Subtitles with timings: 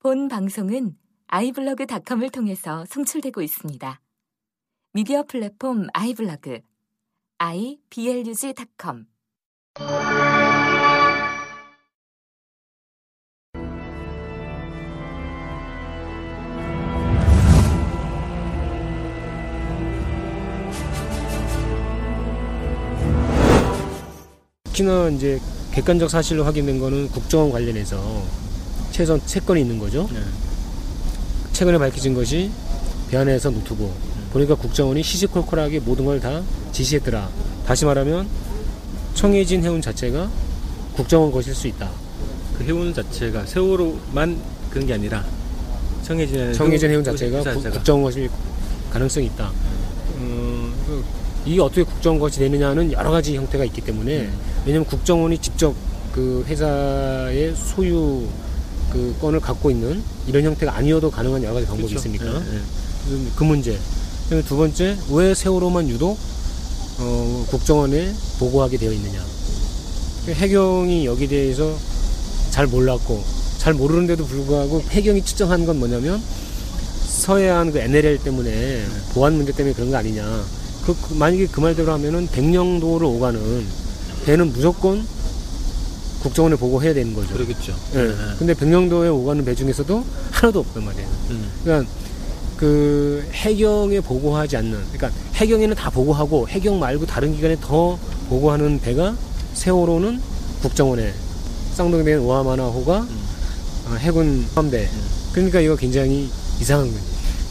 [0.00, 0.96] 본 방송은
[1.26, 4.00] 아이블로그닷컴을 통해서 송출되고 있습니다.
[4.92, 6.60] 미디어 플랫폼 아이블로그
[7.38, 9.06] iblog.com
[24.62, 25.40] 특히나 이제
[25.72, 28.47] 객관적 사실로 확인된 거는 국정원 관련해서
[28.98, 30.08] 최소한 세 건이 있는 거죠.
[30.12, 30.18] 네.
[31.52, 32.50] 최근에 밝혀진 것이
[33.10, 33.92] 배안에서 노트북.
[34.32, 36.42] 보니까 국정원이 시시콜콜하게 모든 걸 다
[36.72, 37.28] 지시했더라.
[37.64, 38.26] 다시 말하면
[39.14, 40.28] 청해진 해운 자체가
[40.96, 41.88] 국정원 것일 수 있다.
[42.58, 44.36] 그 해운 자체가 세월호만
[44.70, 45.24] 그런 게 아니라
[46.02, 48.28] 청해진 청해진 해운 자체가 구- 자체가 국정원 것일
[48.90, 49.44] 가능성이 있다.
[49.46, 51.04] 어, 그
[51.46, 54.38] 이게 어떻게 국정원 것이 되느냐는 여러 가지 형태가 있기 때문에 음.
[54.66, 55.72] 왜냐하면 국정원이 직접
[56.12, 58.26] 그 회사의 소유
[58.92, 62.08] 그 건을 갖고 있는 이런 형태가 아니어도 가능한 여러 가지 방법이 그렇죠.
[62.08, 62.58] 있으니까 네, 네.
[63.08, 63.78] 그- 그 문제.
[64.24, 66.18] 그다음에 두 번째 왜 세월호만 유독
[67.00, 69.22] 어, 국정원에 보고하게 되어 있느냐.
[70.28, 71.74] 해경이 여기 대해서
[72.50, 73.22] 잘 몰랐고
[73.58, 76.20] 잘 모르는데도 불구하고 해경이 추정한 건 뭐냐면
[77.06, 78.84] 서해안 그 NLL 때문에
[79.14, 80.44] 보안 문제 때문에 그런 거 아니냐.
[80.84, 83.66] 그, 그 만약에 그 말대로 하면은 백령도를 오가는
[84.24, 85.06] 배는 무조건
[86.20, 87.34] 국정원에 보고해야 되는 거죠.
[87.34, 87.74] 그러겠죠.
[87.94, 87.98] 예.
[87.98, 88.14] 네.
[88.38, 91.08] 근데 백령도에 오가는 배 중에서도 하나도 없단 말이에요.
[91.30, 91.50] 음.
[91.62, 91.90] 그러니까
[92.56, 99.16] 그 해경에 보고하지 않는 그러니까 해경에는 다 보고하고 해경 말고 다른 기관에 더 보고하는 배가
[99.54, 100.20] 세월호는
[100.62, 101.12] 국정원에
[101.74, 103.28] 쌍둥이된 오하마나호가 음.
[103.86, 104.88] 어, 해군 함대
[105.32, 106.28] 그러니까 이거 굉장히
[106.60, 107.04] 이상한 거죠.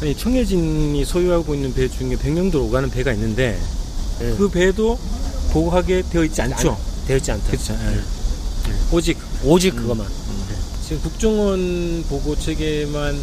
[0.00, 3.58] 아니 청해진이 소유하고 있는 배 중에 백령도로 오가는 배가 있는데
[4.22, 4.34] 예.
[4.36, 4.98] 그 배도
[5.52, 6.76] 보고하게 되어 있지 않죠.
[7.06, 7.46] 되어 있지 않다.
[7.46, 7.74] 그렇죠.
[7.74, 8.23] 예.
[8.94, 9.82] 오직 오직 음.
[9.82, 10.06] 그것만.
[10.84, 13.18] 지금 국정원 보고 체계만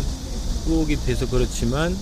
[0.67, 1.95] 의혹이 돼서 그렇지만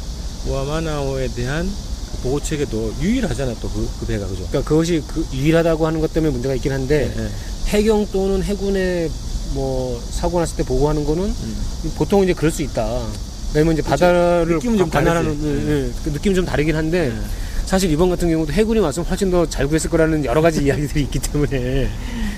[0.48, 1.70] 오아마나오에 대한
[2.12, 4.48] 그 보고 체계도 유일하잖아 또그 배가 그죠?
[4.48, 7.30] 그러니까 그것이 그 유일하다고 하는 것 때문에 문제가 있긴 한데 예, 예.
[7.68, 9.10] 해경 또는 해군에
[9.54, 11.92] 뭐 사고 났을 때 보고하는 거는 음.
[11.96, 13.06] 보통 이제 그럴 수 있다.
[13.54, 15.48] 왜냐면 이제 바다를 느낌은 좀 관할하는 다르지.
[15.70, 15.92] 예, 예.
[16.04, 17.40] 그 느낌이 좀 다르긴 한데 예.
[17.66, 21.20] 사실 이번 같은 경우도 해군이 왔으면 훨씬 더 잘 구했을 거라는 여러 가지 이야기들이 있기
[21.20, 21.90] 때문에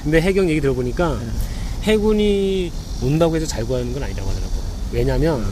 [0.03, 1.19] 근데 해경 얘기 들어보니까
[1.83, 4.53] 해군이 온다고 해서 잘 구하는 건 아니라고 하더라고.
[4.91, 5.45] 왜냐하면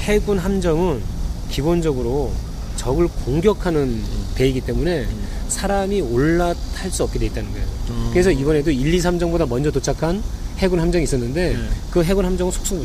[0.00, 1.02] 해군 함정은
[1.50, 2.32] 기본적으로
[2.76, 4.02] 적을 공격하는
[4.34, 5.06] 배이기 때문에
[5.48, 7.66] 사람이 올라탈 수 없게 돼 있다는 거예요.
[7.90, 8.08] 음.
[8.12, 10.22] 그래서 이번에도 1, 2, 3정보다 먼저 도착한
[10.58, 11.68] 해군 함정이 있었는데 네.
[11.90, 12.84] 그 해군 함정은 속속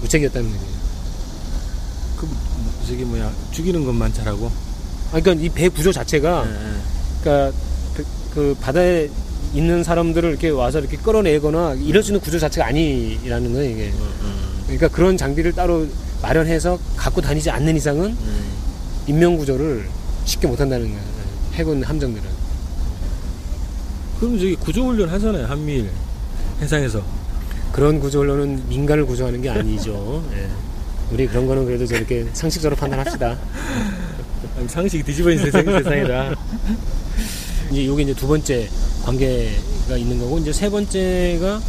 [0.00, 0.64] 무책이었다는 거예요.
[2.16, 2.28] 그
[2.88, 4.46] 저기 뭐야 죽이는 것만 잘하고.
[5.12, 6.72] 아, 그러니까 이 배 구조 자체가 예, 예.
[7.22, 7.58] 그러니까
[7.94, 9.08] 그, 그 바다에
[9.54, 13.90] 있는 사람들을 이렇게 와서 이렇게 끌어내거나 이럴 수 있는 구조 자체가 아니라는 거예요 이게.
[13.90, 15.86] 음, 음, 그러니까 그런 장비를 따로
[16.22, 18.52] 마련해서 갖고 다니지 않는 이상은 음.
[19.06, 19.86] 인명 구조를
[20.24, 21.02] 쉽게 못 한다는 거예요.
[21.54, 22.30] 해군 함정들은.
[24.20, 25.90] 그럼 저기 구조훈련 하잖아요 한미일
[26.60, 27.02] 해상에서.
[27.72, 30.24] 그런 구조로는 민간을 구조하는 게 아니죠.
[30.34, 30.46] 예.
[31.10, 33.36] 우리 그런 거는 그래도 저렇게 상식적으로 판단합시다.
[34.68, 36.34] 상식이 뒤집어 있는 세상, 세상이라.
[37.72, 38.68] 이제 요게 이제 두 번째
[39.04, 41.60] 관계가 있는 거고 이제 세 번째가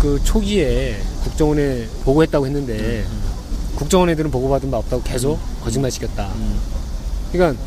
[0.00, 3.04] 그 초기에 국정원에 보고했다고 했는데
[3.76, 6.32] 국정원 애들은 보고받은 바 없다고 계속 거짓말 시켰다.
[6.36, 6.58] 음.
[7.32, 7.60] 그러니까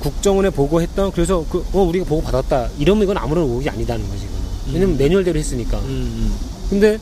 [0.00, 1.10] 국정원에 보고했다.
[1.10, 2.68] 그래서 그, 어, 우리가 보고 받았다.
[2.78, 4.26] 이러면 이건 아무런 의혹이 아니다는 거지.
[4.72, 5.78] 왜냐면 매뉴얼대로 했으니까.
[5.78, 6.34] 음,
[6.68, 6.98] 근데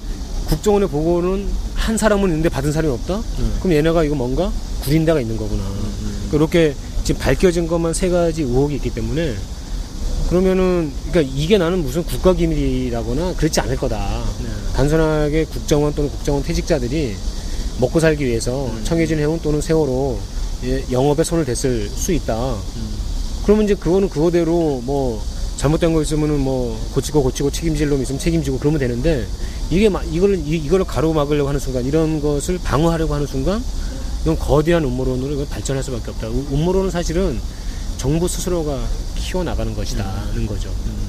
[0.46, 3.16] 국정원에 보고는 한 사람은 있는데 받은 사람이 없다?
[3.16, 3.56] 음.
[3.60, 5.62] 그럼 얘네가 이거 뭔가 구린다가 있는 거구나.
[5.62, 6.28] 음.
[6.30, 9.34] 그렇게 지금 밝혀진 것만 세 가지 의혹이 있기 때문에
[10.28, 14.22] 그러면은 그러니까 이게 나는 무슨 국가 기밀이라거나 그렇지 않을 거다.
[14.42, 14.48] 네.
[14.74, 17.14] 단순하게 국정원 또는 국정원 퇴직자들이
[17.80, 18.80] 먹고 살기 위해서 음.
[18.84, 20.18] 청해진 해운 또는 세월호
[20.64, 22.54] 예, 영업에 손을 댔을 수 있다.
[22.54, 22.88] 음.
[23.44, 25.22] 그러면 이제 그거는 그거대로 뭐
[25.56, 29.26] 잘못된 거 있으면은 뭐 고치고 고치고 책임질 놈 있으면 책임지고 그러면 되는데
[29.70, 33.62] 이게 막 이걸 이- 이거를 가로막으려고 하는 순간 이런 것을 방어하려고 하는 순간
[34.22, 36.28] 이건 거대한 음모론으로 이건 발전할 수밖에 없다.
[36.28, 37.38] 음- 음모론은 사실은
[38.04, 40.68] 정부 스스로가 키워 나가는 것이다는 거죠.
[40.68, 41.03] 음.